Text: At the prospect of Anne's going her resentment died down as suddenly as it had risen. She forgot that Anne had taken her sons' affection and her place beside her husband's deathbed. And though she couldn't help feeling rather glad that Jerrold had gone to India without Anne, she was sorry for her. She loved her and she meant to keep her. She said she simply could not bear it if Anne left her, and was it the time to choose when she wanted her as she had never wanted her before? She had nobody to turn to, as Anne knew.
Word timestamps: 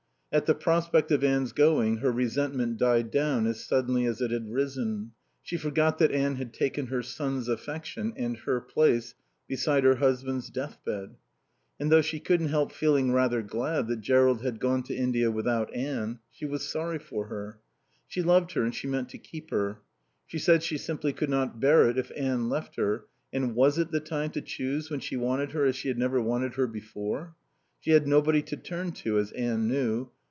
At 0.33 0.45
the 0.45 0.55
prospect 0.55 1.11
of 1.11 1.25
Anne's 1.25 1.51
going 1.51 1.97
her 1.97 2.09
resentment 2.09 2.77
died 2.77 3.11
down 3.11 3.45
as 3.45 3.65
suddenly 3.65 4.05
as 4.05 4.21
it 4.21 4.31
had 4.31 4.49
risen. 4.49 5.11
She 5.43 5.57
forgot 5.57 5.97
that 5.97 6.13
Anne 6.13 6.37
had 6.37 6.53
taken 6.53 6.87
her 6.87 7.03
sons' 7.03 7.49
affection 7.49 8.13
and 8.15 8.37
her 8.37 8.61
place 8.61 9.13
beside 9.49 9.83
her 9.83 9.95
husband's 9.95 10.49
deathbed. 10.49 11.17
And 11.81 11.91
though 11.91 12.01
she 12.01 12.21
couldn't 12.21 12.47
help 12.47 12.71
feeling 12.71 13.11
rather 13.11 13.41
glad 13.41 13.89
that 13.89 13.99
Jerrold 13.99 14.41
had 14.41 14.61
gone 14.61 14.83
to 14.83 14.95
India 14.95 15.29
without 15.29 15.75
Anne, 15.75 16.19
she 16.29 16.45
was 16.45 16.65
sorry 16.65 16.97
for 16.97 17.25
her. 17.25 17.59
She 18.07 18.21
loved 18.23 18.53
her 18.53 18.63
and 18.63 18.73
she 18.73 18.87
meant 18.87 19.09
to 19.09 19.17
keep 19.17 19.51
her. 19.51 19.81
She 20.27 20.39
said 20.39 20.63
she 20.63 20.77
simply 20.77 21.11
could 21.11 21.29
not 21.29 21.59
bear 21.59 21.89
it 21.89 21.97
if 21.97 22.09
Anne 22.15 22.47
left 22.47 22.77
her, 22.77 23.03
and 23.33 23.53
was 23.53 23.77
it 23.77 23.91
the 23.91 23.99
time 23.99 24.29
to 24.29 24.41
choose 24.41 24.89
when 24.89 25.01
she 25.01 25.17
wanted 25.17 25.51
her 25.51 25.65
as 25.65 25.75
she 25.75 25.89
had 25.89 25.97
never 25.97 26.21
wanted 26.21 26.53
her 26.53 26.67
before? 26.67 27.35
She 27.81 27.91
had 27.91 28.07
nobody 28.07 28.41
to 28.43 28.55
turn 28.55 28.93
to, 28.93 29.17
as 29.19 29.33
Anne 29.33 29.67
knew. 29.67 30.07